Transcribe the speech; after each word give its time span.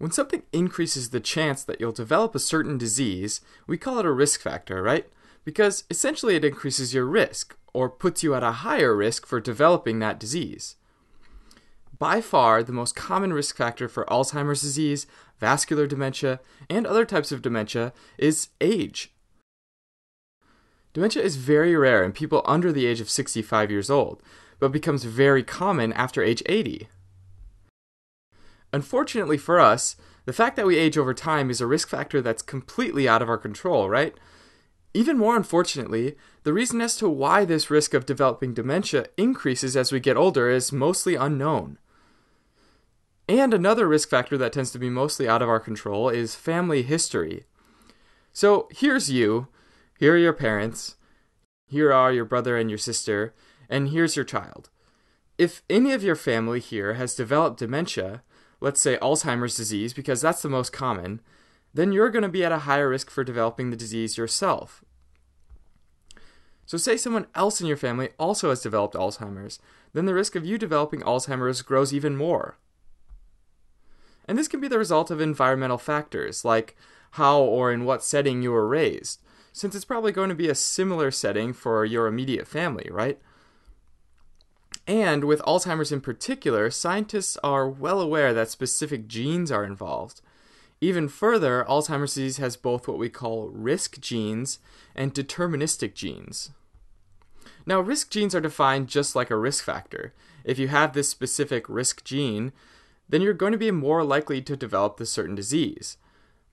When 0.00 0.10
something 0.10 0.44
increases 0.50 1.10
the 1.10 1.20
chance 1.20 1.62
that 1.62 1.78
you'll 1.78 1.92
develop 1.92 2.34
a 2.34 2.38
certain 2.38 2.78
disease, 2.78 3.42
we 3.66 3.76
call 3.76 3.98
it 3.98 4.06
a 4.06 4.10
risk 4.10 4.40
factor, 4.40 4.82
right? 4.82 5.06
Because 5.44 5.84
essentially 5.90 6.36
it 6.36 6.44
increases 6.44 6.94
your 6.94 7.04
risk, 7.04 7.54
or 7.74 7.90
puts 7.90 8.22
you 8.22 8.34
at 8.34 8.42
a 8.42 8.64
higher 8.64 8.96
risk 8.96 9.26
for 9.26 9.40
developing 9.40 9.98
that 9.98 10.18
disease. 10.18 10.76
By 11.98 12.22
far, 12.22 12.62
the 12.62 12.72
most 12.72 12.96
common 12.96 13.34
risk 13.34 13.58
factor 13.58 13.90
for 13.90 14.06
Alzheimer's 14.06 14.62
disease, 14.62 15.06
vascular 15.38 15.86
dementia, 15.86 16.40
and 16.70 16.86
other 16.86 17.04
types 17.04 17.30
of 17.30 17.42
dementia 17.42 17.92
is 18.16 18.48
age. 18.58 19.12
Dementia 20.94 21.22
is 21.22 21.36
very 21.36 21.76
rare 21.76 22.02
in 22.02 22.12
people 22.12 22.40
under 22.46 22.72
the 22.72 22.86
age 22.86 23.02
of 23.02 23.10
65 23.10 23.70
years 23.70 23.90
old, 23.90 24.22
but 24.58 24.72
becomes 24.72 25.04
very 25.04 25.42
common 25.42 25.92
after 25.92 26.22
age 26.22 26.42
80. 26.46 26.88
Unfortunately 28.72 29.36
for 29.36 29.58
us, 29.58 29.96
the 30.26 30.32
fact 30.32 30.56
that 30.56 30.66
we 30.66 30.76
age 30.76 30.96
over 30.96 31.14
time 31.14 31.50
is 31.50 31.60
a 31.60 31.66
risk 31.66 31.88
factor 31.88 32.20
that's 32.20 32.42
completely 32.42 33.08
out 33.08 33.22
of 33.22 33.28
our 33.28 33.38
control, 33.38 33.88
right? 33.88 34.14
Even 34.92 35.18
more 35.18 35.36
unfortunately, 35.36 36.16
the 36.42 36.52
reason 36.52 36.80
as 36.80 36.96
to 36.96 37.08
why 37.08 37.44
this 37.44 37.70
risk 37.70 37.94
of 37.94 38.06
developing 38.06 38.54
dementia 38.54 39.06
increases 39.16 39.76
as 39.76 39.92
we 39.92 40.00
get 40.00 40.16
older 40.16 40.50
is 40.50 40.72
mostly 40.72 41.14
unknown. 41.14 41.78
And 43.28 43.54
another 43.54 43.86
risk 43.86 44.08
factor 44.08 44.36
that 44.38 44.52
tends 44.52 44.72
to 44.72 44.78
be 44.78 44.90
mostly 44.90 45.28
out 45.28 45.42
of 45.42 45.48
our 45.48 45.60
control 45.60 46.08
is 46.08 46.34
family 46.34 46.82
history. 46.82 47.44
So 48.32 48.68
here's 48.72 49.10
you, 49.10 49.46
here 49.98 50.14
are 50.14 50.18
your 50.18 50.32
parents, 50.32 50.96
here 51.68 51.92
are 51.92 52.12
your 52.12 52.24
brother 52.24 52.56
and 52.56 52.68
your 52.68 52.78
sister, 52.78 53.32
and 53.68 53.90
here's 53.90 54.16
your 54.16 54.24
child. 54.24 54.70
If 55.38 55.62
any 55.70 55.92
of 55.92 56.02
your 56.02 56.16
family 56.16 56.58
here 56.58 56.94
has 56.94 57.14
developed 57.14 57.60
dementia, 57.60 58.22
let's 58.60 58.80
say 58.80 58.98
Alzheimer's 58.98 59.56
disease, 59.56 59.92
because 59.92 60.20
that's 60.20 60.42
the 60.42 60.48
most 60.48 60.72
common, 60.72 61.20
then 61.72 61.92
you're 61.92 62.10
going 62.10 62.22
to 62.22 62.28
be 62.28 62.44
at 62.44 62.52
a 62.52 62.60
higher 62.60 62.88
risk 62.88 63.10
for 63.10 63.24
developing 63.24 63.70
the 63.70 63.76
disease 63.76 64.18
yourself. 64.18 64.84
So, 66.66 66.76
say 66.78 66.96
someone 66.96 67.26
else 67.34 67.60
in 67.60 67.66
your 67.66 67.76
family 67.76 68.10
also 68.18 68.50
has 68.50 68.62
developed 68.62 68.94
Alzheimer's, 68.94 69.58
then 69.92 70.06
the 70.06 70.14
risk 70.14 70.36
of 70.36 70.44
you 70.44 70.58
developing 70.58 71.00
Alzheimer's 71.00 71.62
grows 71.62 71.92
even 71.92 72.16
more. 72.16 72.58
And 74.26 74.38
this 74.38 74.46
can 74.46 74.60
be 74.60 74.68
the 74.68 74.78
result 74.78 75.10
of 75.10 75.20
environmental 75.20 75.78
factors, 75.78 76.44
like 76.44 76.76
how 77.12 77.40
or 77.40 77.72
in 77.72 77.84
what 77.84 78.04
setting 78.04 78.42
you 78.42 78.52
were 78.52 78.68
raised, 78.68 79.20
since 79.52 79.74
it's 79.74 79.84
probably 79.84 80.12
going 80.12 80.28
to 80.28 80.34
be 80.34 80.48
a 80.48 80.54
similar 80.54 81.10
setting 81.10 81.52
for 81.52 81.84
your 81.84 82.06
immediate 82.06 82.46
family, 82.46 82.88
right? 82.92 83.18
And 84.90 85.22
with 85.22 85.40
Alzheimer's 85.42 85.92
in 85.92 86.00
particular, 86.00 86.68
scientists 86.68 87.38
are 87.44 87.68
well 87.70 88.00
aware 88.00 88.34
that 88.34 88.50
specific 88.50 89.06
genes 89.06 89.52
are 89.52 89.62
involved. 89.62 90.20
Even 90.80 91.06
further, 91.06 91.64
Alzheimer's 91.68 92.14
disease 92.14 92.38
has 92.38 92.56
both 92.56 92.88
what 92.88 92.98
we 92.98 93.08
call 93.08 93.50
risk 93.50 94.00
genes 94.00 94.58
and 94.96 95.14
deterministic 95.14 95.94
genes. 95.94 96.50
Now, 97.64 97.78
risk 97.78 98.10
genes 98.10 98.34
are 98.34 98.40
defined 98.40 98.88
just 98.88 99.14
like 99.14 99.30
a 99.30 99.36
risk 99.36 99.62
factor. 99.62 100.12
If 100.42 100.58
you 100.58 100.66
have 100.66 100.92
this 100.92 101.08
specific 101.08 101.68
risk 101.68 102.02
gene, 102.02 102.50
then 103.08 103.22
you're 103.22 103.32
going 103.32 103.52
to 103.52 103.58
be 103.58 103.70
more 103.70 104.02
likely 104.02 104.42
to 104.42 104.56
develop 104.56 104.96
the 104.96 105.06
certain 105.06 105.36
disease. 105.36 105.98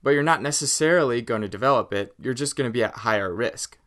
But 0.00 0.10
you're 0.10 0.22
not 0.22 0.42
necessarily 0.42 1.22
going 1.22 1.42
to 1.42 1.48
develop 1.48 1.92
it, 1.92 2.14
you're 2.22 2.34
just 2.34 2.54
going 2.54 2.70
to 2.70 2.72
be 2.72 2.84
at 2.84 2.98
higher 2.98 3.34
risk. 3.34 3.78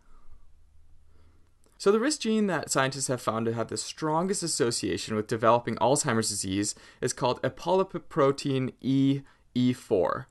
So, 1.82 1.92
the 1.92 2.00
risk 2.00 2.20
gene 2.20 2.46
that 2.46 2.70
scientists 2.70 3.08
have 3.08 3.24
found 3.24 3.48
to 3.48 3.54
have 3.54 3.70
the 3.70 3.76
strongest 3.76 4.44
association 4.44 5.16
with 5.16 5.26
developing 5.26 5.78
Alzheimer's 5.78 6.30
disease 6.30 6.76
is 7.02 7.12
called 7.12 7.42
apolipoprotein 7.42 8.74
E 8.82 9.22
E4. 9.56 10.26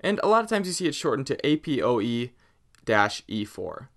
And 0.00 0.20
a 0.22 0.28
lot 0.28 0.44
of 0.44 0.50
times 0.50 0.66
you 0.66 0.74
see 0.74 0.86
it 0.86 0.94
shortened 0.94 1.26
to 1.28 1.38
APOE 1.38 2.32
E4. 2.86 3.88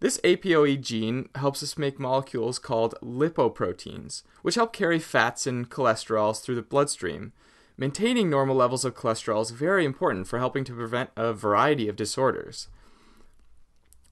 This 0.00 0.20
APOE 0.22 0.82
gene 0.82 1.30
helps 1.34 1.62
us 1.62 1.78
make 1.78 1.98
molecules 1.98 2.58
called 2.58 2.94
lipoproteins, 3.02 4.22
which 4.42 4.56
help 4.56 4.74
carry 4.74 4.98
fats 4.98 5.46
and 5.46 5.70
cholesterols 5.70 6.42
through 6.42 6.56
the 6.56 6.60
bloodstream. 6.62 7.32
Maintaining 7.78 8.28
normal 8.28 8.56
levels 8.56 8.84
of 8.84 8.94
cholesterol 8.94 9.40
is 9.40 9.50
very 9.50 9.86
important 9.86 10.28
for 10.28 10.38
helping 10.40 10.64
to 10.64 10.74
prevent 10.74 11.08
a 11.16 11.32
variety 11.32 11.88
of 11.88 11.96
disorders. 11.96 12.68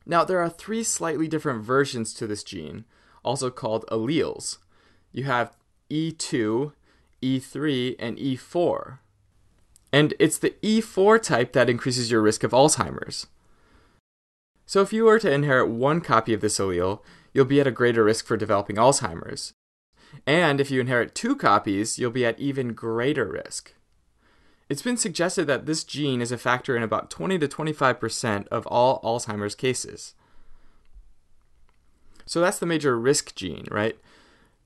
Now, 0.07 0.25
there 0.25 0.41
are 0.41 0.51
three 0.51 0.83
slightly 0.83 1.29
different 1.29 1.65
versions 1.65 2.13
to 2.15 2.27
this 2.27 2.45
gene, 2.45 2.85
also 3.25 3.51
called 3.51 3.87
alleles. 3.91 4.59
You 5.13 5.25
have 5.25 5.57
E2, 5.91 6.73
E3, 7.23 7.97
and 7.99 8.19
E4. 8.19 8.99
And 9.93 10.15
it's 10.19 10.39
the 10.39 10.55
E4 10.63 11.23
type 11.23 11.53
that 11.53 11.71
increases 11.71 12.11
your 12.11 12.21
risk 12.21 12.43
of 12.43 12.51
Alzheimer's. 12.51 13.27
So, 14.67 14.83
if 14.83 14.93
you 14.93 15.05
were 15.05 15.19
to 15.21 15.33
inherit 15.33 15.69
one 15.69 16.01
copy 16.01 16.35
of 16.35 16.41
this 16.41 16.59
allele, 16.59 17.01
you'll 17.33 17.45
be 17.45 17.61
at 17.61 17.67
a 17.67 17.71
greater 17.71 18.05
risk 18.05 18.27
for 18.27 18.37
developing 18.37 18.77
Alzheimer's. 18.77 19.53
And 20.27 20.61
if 20.61 20.71
you 20.71 20.81
inherit 20.81 21.15
two 21.15 21.37
copies, 21.37 21.99
you'll 21.99 22.11
be 22.11 22.27
at 22.27 22.39
even 22.39 22.73
greater 22.73 23.27
risk. 23.27 23.75
It's 24.75 24.83
been 24.83 24.97
suggested 24.97 25.45
that 25.45 25.67
this 25.67 25.85
gene 25.85 26.21
is 26.21 26.33
a 26.33 26.37
factor 26.37 26.77
in 26.77 26.83
about 26.83 27.09
20 27.09 27.39
to 27.39 27.47
25% 27.47 28.49
of 28.49 28.67
all 28.67 29.01
Alzheimer's 29.03 29.55
cases. 29.55 30.15
So 32.27 32.41
that's 32.41 32.59
the 32.59 32.67
major 32.67 32.99
risk 32.99 33.37
gene, 33.37 33.69
right? 33.71 33.97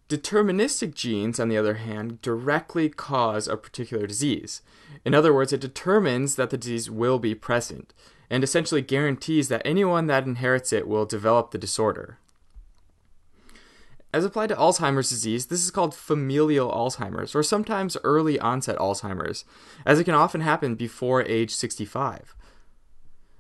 Deterministic 0.08 0.94
genes, 0.94 1.38
on 1.38 1.50
the 1.50 1.58
other 1.58 1.74
hand, 1.74 2.22
directly 2.22 2.88
cause 2.88 3.46
a 3.46 3.58
particular 3.58 4.06
disease. 4.06 4.62
In 5.04 5.14
other 5.14 5.34
words, 5.34 5.52
it 5.52 5.60
determines 5.60 6.36
that 6.36 6.48
the 6.48 6.56
disease 6.56 6.90
will 6.90 7.18
be 7.18 7.34
present 7.34 7.92
and 8.30 8.42
essentially 8.42 8.80
guarantees 8.80 9.48
that 9.48 9.60
anyone 9.66 10.06
that 10.06 10.24
inherits 10.24 10.72
it 10.72 10.88
will 10.88 11.04
develop 11.04 11.50
the 11.50 11.58
disorder. 11.58 12.16
As 14.18 14.24
applied 14.24 14.48
to 14.48 14.56
Alzheimer's 14.56 15.10
disease, 15.10 15.46
this 15.46 15.62
is 15.62 15.70
called 15.70 15.94
familial 15.94 16.72
Alzheimer's, 16.72 17.36
or 17.36 17.44
sometimes 17.44 17.96
early 18.02 18.36
onset 18.40 18.76
Alzheimer's, 18.76 19.44
as 19.86 20.00
it 20.00 20.04
can 20.06 20.14
often 20.14 20.40
happen 20.40 20.74
before 20.74 21.22
age 21.22 21.54
65. 21.54 22.34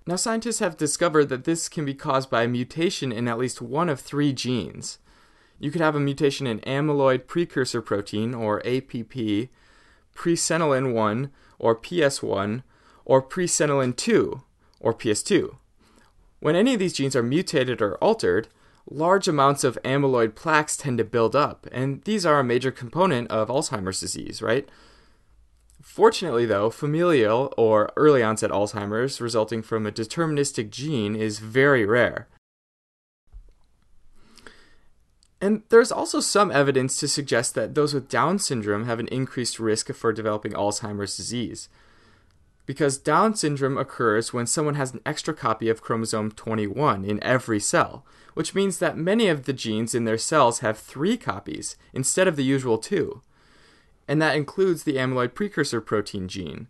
Now, 0.06 0.14
scientists 0.14 0.60
have 0.60 0.76
discovered 0.76 1.30
that 1.30 1.42
this 1.42 1.68
can 1.68 1.84
be 1.84 1.94
caused 1.94 2.30
by 2.30 2.44
a 2.44 2.48
mutation 2.48 3.10
in 3.10 3.26
at 3.26 3.38
least 3.38 3.60
one 3.60 3.88
of 3.88 3.98
three 3.98 4.32
genes. 4.32 5.00
You 5.58 5.72
could 5.72 5.80
have 5.80 5.96
a 5.96 6.00
mutation 6.00 6.46
in 6.46 6.60
amyloid 6.60 7.26
precursor 7.26 7.82
protein, 7.82 8.32
or 8.32 8.64
APP, 8.64 9.48
presenilin 10.14 10.94
1, 10.94 11.30
or 11.58 11.74
PS1, 11.74 12.62
or 13.04 13.20
presenilin 13.20 13.96
2, 13.96 14.42
or 14.78 14.94
PS2. 14.94 15.56
When 16.38 16.54
any 16.54 16.74
of 16.74 16.78
these 16.78 16.92
genes 16.92 17.16
are 17.16 17.22
mutated 17.24 17.82
or 17.82 17.96
altered, 17.96 18.46
large 18.90 19.28
amounts 19.28 19.64
of 19.64 19.78
amyloid 19.84 20.34
plaques 20.34 20.76
tend 20.76 20.98
to 20.98 21.04
build 21.04 21.36
up, 21.36 21.66
and 21.72 22.02
these 22.04 22.24
are 22.24 22.40
a 22.40 22.44
major 22.44 22.70
component 22.70 23.30
of 23.30 23.48
Alzheimer's 23.48 24.00
disease, 24.00 24.42
right? 24.42 24.68
Fortunately, 25.82 26.46
though, 26.46 26.70
familial 26.70 27.52
or 27.56 27.92
early 27.96 28.22
onset 28.22 28.50
Alzheimer's 28.50 29.20
resulting 29.20 29.62
from 29.62 29.86
a 29.86 29.92
deterministic 29.92 30.70
gene 30.70 31.16
is 31.16 31.38
very 31.38 31.84
rare. 31.84 32.28
And 35.40 35.62
there's 35.68 35.92
also 35.92 36.20
some 36.20 36.50
evidence 36.50 36.98
to 36.98 37.06
suggest 37.08 37.54
that 37.54 37.74
those 37.74 37.94
with 37.94 38.08
Down 38.08 38.38
syndrome 38.40 38.86
have 38.86 38.98
an 38.98 39.06
increased 39.08 39.60
risk 39.60 39.92
for 39.94 40.12
developing 40.12 40.52
Alzheimer's 40.52 41.16
disease 41.16 41.68
because 42.68 42.98
Down 42.98 43.34
syndrome 43.34 43.78
occurs 43.78 44.34
when 44.34 44.46
someone 44.46 44.74
has 44.74 44.92
an 44.92 45.00
extra 45.06 45.32
copy 45.32 45.70
of 45.70 45.80
chromosome 45.80 46.32
21 46.32 47.02
in 47.02 47.20
every 47.24 47.58
cell, 47.58 48.04
which 48.34 48.54
means 48.54 48.78
that 48.78 48.98
many 48.98 49.28
of 49.28 49.46
the 49.46 49.54
genes 49.54 49.94
in 49.94 50.04
their 50.04 50.18
cells 50.18 50.58
have 50.58 50.78
three 50.78 51.16
copies 51.16 51.76
instead 51.94 52.28
of 52.28 52.36
the 52.36 52.44
usual 52.44 52.76
two. 52.76 53.22
And 54.06 54.20
that 54.20 54.36
includes 54.36 54.82
the 54.82 54.96
amyloid 54.96 55.32
precursor 55.32 55.80
protein 55.80 56.28
gene. 56.28 56.68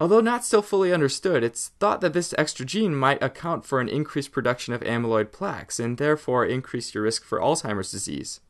Although 0.00 0.20
not 0.20 0.44
still 0.44 0.62
fully 0.62 0.92
understood, 0.92 1.44
it's 1.44 1.68
thought 1.78 2.00
that 2.00 2.12
this 2.12 2.34
extra 2.36 2.66
gene 2.66 2.96
might 2.96 3.22
account 3.22 3.64
for 3.64 3.80
an 3.80 3.88
increased 3.88 4.32
production 4.32 4.74
of 4.74 4.80
amyloid 4.80 5.30
plaques 5.30 5.78
and 5.78 5.96
therefore 5.96 6.44
increase 6.44 6.92
your 6.92 7.04
risk 7.04 7.22
for 7.22 7.38
Alzheimer's 7.38 7.92
disease. 7.92 8.40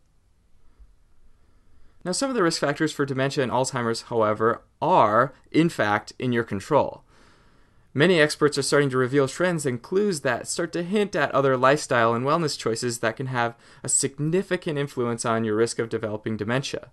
Now, 2.04 2.12
some 2.12 2.28
of 2.28 2.36
the 2.36 2.42
risk 2.42 2.60
factors 2.60 2.92
for 2.92 3.06
dementia 3.06 3.42
and 3.42 3.50
Alzheimer's, 3.50 4.02
however, 4.02 4.62
are, 4.82 5.32
in 5.50 5.70
fact, 5.70 6.12
in 6.18 6.32
your 6.32 6.44
control. 6.44 7.02
Many 7.94 8.20
experts 8.20 8.58
are 8.58 8.62
starting 8.62 8.90
to 8.90 8.98
reveal 8.98 9.26
trends 9.26 9.64
and 9.64 9.80
clues 9.80 10.20
that 10.20 10.48
start 10.48 10.72
to 10.72 10.82
hint 10.82 11.16
at 11.16 11.30
other 11.30 11.56
lifestyle 11.56 12.12
and 12.12 12.26
wellness 12.26 12.58
choices 12.58 12.98
that 12.98 13.16
can 13.16 13.26
have 13.26 13.54
a 13.82 13.88
significant 13.88 14.76
influence 14.76 15.24
on 15.24 15.44
your 15.44 15.56
risk 15.56 15.78
of 15.78 15.88
developing 15.88 16.36
dementia. 16.36 16.90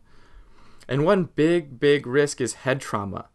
And 0.87 1.03
one 1.03 1.29
big, 1.35 1.79
big 1.79 2.07
risk 2.07 2.39
is 2.39 2.53
head 2.53 2.79
trauma. 2.79 3.29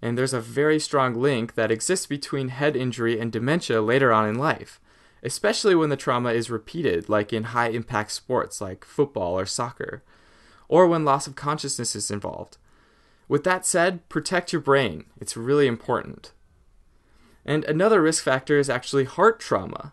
And 0.00 0.18
there's 0.18 0.32
a 0.32 0.40
very 0.40 0.80
strong 0.80 1.14
link 1.14 1.54
that 1.54 1.70
exists 1.70 2.06
between 2.06 2.48
head 2.48 2.74
injury 2.74 3.20
and 3.20 3.30
dementia 3.30 3.80
later 3.80 4.12
on 4.12 4.28
in 4.28 4.36
life, 4.36 4.80
especially 5.22 5.76
when 5.76 5.90
the 5.90 5.96
trauma 5.96 6.32
is 6.32 6.50
repeated, 6.50 7.08
like 7.08 7.32
in 7.32 7.44
high 7.44 7.68
impact 7.68 8.10
sports 8.10 8.60
like 8.60 8.84
football 8.84 9.38
or 9.38 9.46
soccer 9.46 10.02
or 10.72 10.86
when 10.86 11.04
loss 11.04 11.26
of 11.26 11.34
consciousness 11.34 11.94
is 11.94 12.10
involved. 12.10 12.56
With 13.28 13.44
that 13.44 13.66
said, 13.66 14.08
protect 14.08 14.54
your 14.54 14.62
brain. 14.62 15.04
It's 15.20 15.36
really 15.36 15.66
important. 15.66 16.32
And 17.44 17.62
another 17.66 18.00
risk 18.00 18.24
factor 18.24 18.58
is 18.58 18.70
actually 18.70 19.04
heart 19.04 19.38
trauma. 19.38 19.92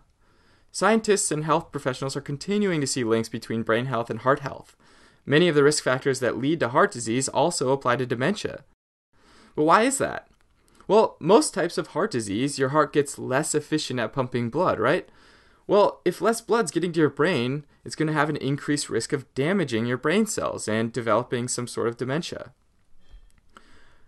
Scientists 0.72 1.34
and 1.34 1.44
health 1.44 1.74
professionals 1.74 2.16
are 2.16 2.22
continuing 2.22 2.80
to 2.80 2.88
see 2.88 3.04
links 3.04 3.28
between 3.28 3.62
brain 3.62 3.88
health 3.88 4.10
and 4.10 4.22
heart 4.22 4.40
health. 4.40 4.78
Many 5.26 5.50
of 5.50 5.56
the 5.56 5.66
risk 5.66 5.84
factors 5.84 6.22
that 6.22 6.38
lead 6.38 6.62
to 6.62 6.70
heart 6.70 6.94
disease 6.94 7.28
also 7.28 7.74
apply 7.74 7.98
to 7.98 8.06
dementia. 8.06 8.64
But 9.58 9.66
why 9.66 9.82
is 9.82 9.98
that? 9.98 10.30
Well, 10.88 11.18
most 11.20 11.54
types 11.54 11.78
of 11.78 11.88
heart 11.88 12.12
disease, 12.12 12.58
your 12.58 12.70
heart 12.70 12.94
gets 12.94 13.20
less 13.20 13.54
efficient 13.54 14.00
at 14.00 14.14
pumping 14.14 14.50
blood, 14.50 14.80
right? 14.80 15.10
Well, 15.70 16.02
if 16.04 16.20
less 16.20 16.42
blood's 16.42 16.72
getting 16.72 16.94
to 16.94 17.00
your 17.00 17.12
brain, 17.12 17.64
it's 17.86 17.94
going 17.94 18.08
to 18.08 18.14
have 18.14 18.28
an 18.28 18.38
increased 18.38 18.90
risk 18.90 19.14
of 19.14 19.32
damaging 19.36 19.86
your 19.86 19.98
brain 19.98 20.26
cells 20.26 20.68
and 20.68 20.92
developing 20.92 21.48
some 21.48 21.68
sort 21.68 21.88
of 21.88 21.96
dementia. 21.96 22.54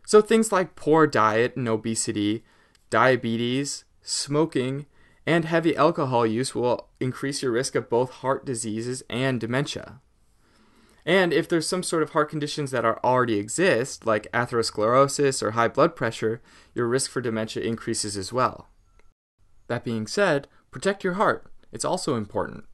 So 0.04 0.24
things 0.24 0.52
like 0.52 0.76
poor 0.76 1.06
diet 1.06 1.56
and 1.56 1.70
obesity, 1.70 2.44
diabetes, 2.90 3.84
smoking, 4.02 4.88
and 5.28 5.46
heavy 5.46 5.76
alcohol 5.76 6.26
use 6.26 6.56
will 6.56 6.88
increase 7.00 7.44
your 7.44 7.52
risk 7.52 7.76
of 7.76 7.92
both 7.92 8.10
heart 8.10 8.44
diseases 8.44 9.04
and 9.08 9.40
dementia. 9.40 10.02
And 11.06 11.32
if 11.32 11.48
there's 11.48 11.68
some 11.68 11.84
sort 11.84 12.02
of 12.02 12.10
heart 12.10 12.32
conditions 12.32 12.72
that 12.72 12.86
are 12.86 13.00
already 13.04 13.36
exist, 13.36 14.04
like 14.04 14.32
atherosclerosis 14.32 15.44
or 15.44 15.52
high 15.52 15.68
blood 15.68 15.96
pressure, 15.96 16.42
your 16.74 16.88
risk 16.88 17.12
for 17.12 17.22
dementia 17.22 17.62
increases 17.62 18.18
as 18.18 18.34
well. 18.34 18.70
That 19.68 19.84
being 19.84 20.08
said, 20.08 20.48
protect 20.72 21.04
your 21.04 21.14
heart. 21.14 21.51
It's 21.72 21.86
also 21.86 22.16
important. 22.16 22.66